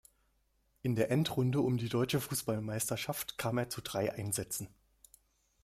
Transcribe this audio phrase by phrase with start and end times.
[0.81, 4.67] In der Endrunde um die deutsche Fußballmeisterschaft kam er zu drei Einsätzen.